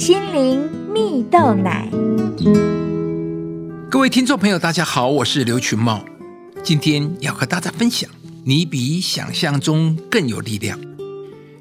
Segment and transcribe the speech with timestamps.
[0.00, 1.86] 心灵蜜豆奶。
[3.90, 6.02] 各位听众朋友，大家好，我是刘群茂，
[6.62, 8.08] 今天要和大家分享：
[8.42, 10.80] 你比想象中更有力量。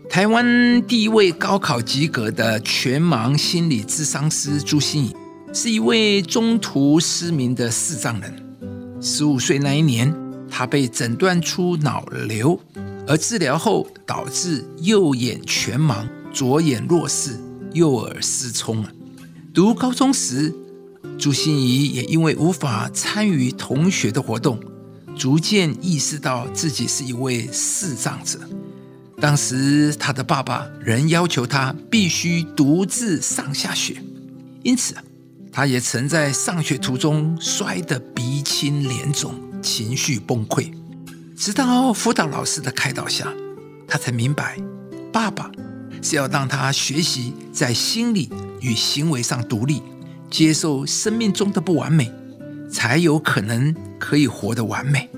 [0.09, 5.15] 台湾第一位高考及格的全盲心理咨商师朱心怡，
[5.53, 8.33] 是一位中途失明的视障人。
[9.01, 10.15] 十五岁那一年，
[10.49, 12.57] 他被诊断出脑瘤，
[13.05, 17.37] 而治疗后导致右眼全盲、左眼弱视、
[17.73, 18.91] 右耳失聪啊。
[19.53, 20.53] 读高中时，
[21.17, 24.59] 朱心怡也因为无法参与同学的活动，
[25.17, 28.39] 逐渐意识到自己是一位视障者。
[29.19, 34.01] 当时他的爸爸仍要求他必须独自上下学，
[34.63, 34.95] 因此
[35.51, 40.71] 他也曾在上学途中摔得鼻青脸肿，情绪崩溃。
[41.35, 43.33] 直到辅导老师的开导下，
[43.87, 44.57] 他才明白，
[45.11, 45.51] 爸爸
[46.01, 48.29] 是要让他学习在心理
[48.61, 49.81] 与行为上独立，
[50.29, 52.11] 接受生命中的不完美，
[52.69, 55.09] 才有可能可以活得完美。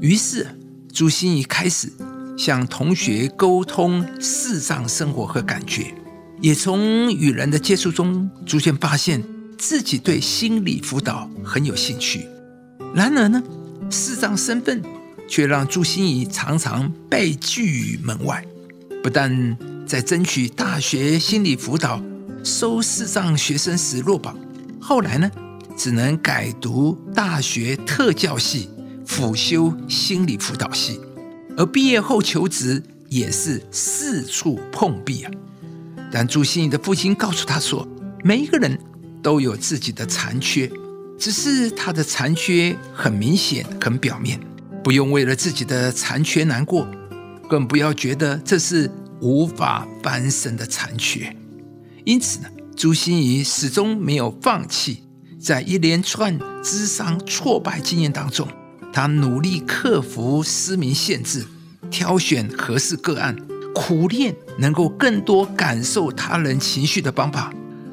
[0.00, 0.46] 于是
[0.92, 1.92] 朱心怡开始。
[2.34, 5.94] 向同学沟通视障生活和感觉，
[6.40, 9.22] 也从与人的接触中逐渐发现
[9.58, 12.26] 自己对心理辅导很有兴趣。
[12.94, 13.40] 然而呢，
[13.90, 14.82] 视障身份
[15.28, 18.42] 却让朱心怡常常被拒于门外。
[19.02, 19.56] 不但
[19.92, 22.02] 在争取大学心理辅导
[22.42, 24.34] 收视障学生时落榜，
[24.80, 25.30] 后来呢，
[25.76, 28.70] 只能改读大学特教系
[29.04, 30.98] 辅修心理辅导系。
[31.58, 35.30] 而毕业后求职也是四处碰壁啊！
[36.10, 37.86] 但朱心怡的父亲告诉他说
[38.24, 38.78] ：“每一个人
[39.22, 40.72] 都有自己的残缺，
[41.18, 44.40] 只是他的残缺很明显、很表面，
[44.82, 46.88] 不用为了自己的残缺难过，
[47.46, 48.90] 更不要觉得这是
[49.22, 51.34] 无法翻身的残缺。”
[52.04, 55.04] 因此呢，朱心怡始终没有放弃，
[55.40, 58.46] 在一连串智商挫败经验当中。
[58.92, 61.46] 他努力克服失明限制，
[61.90, 63.34] 挑选合适个案，
[63.74, 67.50] 苦练能够更多感受他人情绪的方法，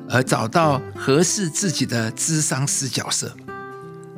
[0.10, 3.34] 而找到合适自己的智商师角色。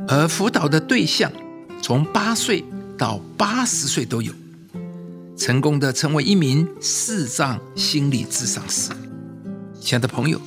[0.07, 1.31] 而辅导的对象
[1.83, 2.65] 从八岁
[2.97, 4.33] 到八十岁都有，
[5.43, 8.91] 成功的成为一名视障心理智商师。
[9.79, 10.39] 亲爱的朋友，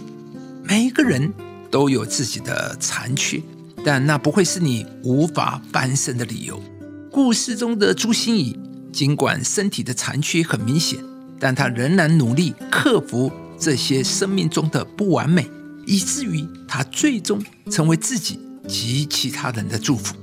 [0.62, 1.34] 每一个人
[1.68, 3.42] 都有自己的残缺。
[3.84, 6.62] 但那不会是你无法翻身的理由。
[7.10, 8.56] 故事中的朱心怡，
[8.92, 11.00] 尽管身体的残缺很明显，
[11.40, 15.50] 但她仍然努力克服这些生命中的不完美，
[15.88, 18.38] 以至于她最终成为自己
[18.68, 20.14] 及其他人的祝福。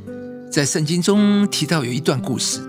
[0.49, 2.61] 在圣经中提到有一段故事，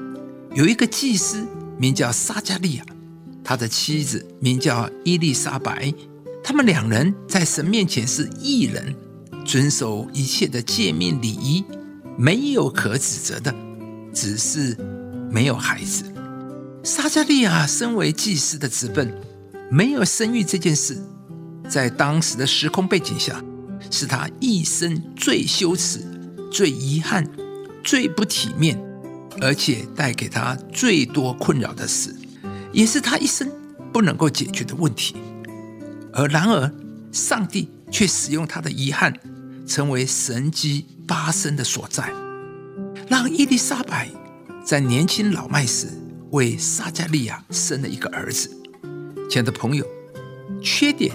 [0.57, 1.47] 有一个祭司
[1.79, 2.85] 名叫撒加利亚，
[3.43, 5.93] 他的妻子名叫伊丽莎白，
[6.43, 8.95] 他们两人在神面前是异人。
[9.45, 11.65] 遵守一切的诫命礼仪，
[12.17, 13.53] 没有可指责的，
[14.15, 14.77] 只是
[15.33, 16.05] 没有孩子。
[16.85, 19.13] 撒加利亚身为祭司的职分，
[19.69, 20.97] 没有生育这件事，
[21.69, 23.43] 在当时的时空背景下，
[23.91, 25.99] 是他一生最羞耻、
[26.49, 27.29] 最遗憾、
[27.83, 28.81] 最不体面，
[29.41, 32.15] 而且带给他最多困扰的事，
[32.73, 33.51] 也是他一生
[33.93, 35.17] 不能够解决的问题。
[36.13, 36.71] 而然而，
[37.11, 39.13] 上帝却使用他的遗憾。
[39.65, 42.13] 成为神迹发生的所在，
[43.09, 44.09] 让伊丽莎白
[44.65, 45.87] 在年轻老迈时
[46.33, 48.51] 为撒加利亚生了一个儿子。
[49.31, 49.87] 亲爱的朋友，
[50.61, 51.15] 缺点、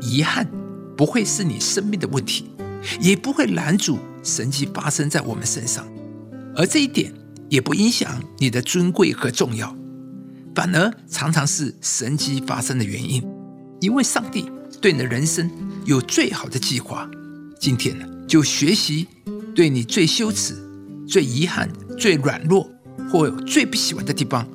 [0.00, 0.48] 遗憾
[0.96, 2.48] 不会是你生命的问题，
[3.00, 5.86] 也不会拦阻神迹发生在我们身上，
[6.54, 7.12] 而这一点
[7.48, 9.74] 也不影响你的尊贵和重要，
[10.54, 13.22] 反而常常是神迹发生的原因，
[13.80, 14.50] 因为上帝
[14.80, 15.50] 对你的人生
[15.84, 17.08] 有最好的计划。
[17.58, 19.06] 今天呢，就学习
[19.54, 20.54] 对你最羞耻、
[21.08, 22.70] 最遗憾、最软弱
[23.10, 24.46] 或最不喜欢的地方，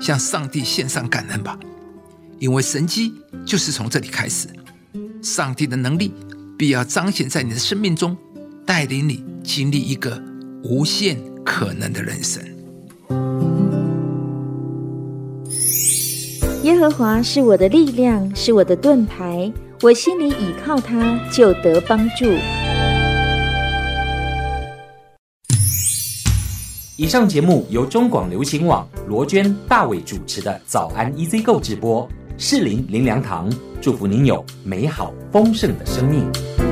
[0.00, 1.58] 向上帝献上感恩吧。
[2.38, 3.12] 因为神迹
[3.44, 4.48] 就是从这里开始，
[5.22, 6.12] 上帝的能力
[6.56, 8.16] 必要彰显在你的生命中，
[8.64, 10.22] 带领你经历一个
[10.62, 12.42] 无限可能的人生。
[16.64, 19.50] 耶和华是我的力量，是我的盾牌。
[19.82, 22.26] 我心里倚靠他，就得帮助。
[26.96, 32.08] 以上节目由中广流行网罗娟、大伟主持的《早安 EZ 购》直播，
[32.38, 36.65] 适林林良堂祝福您有美好丰盛的生命。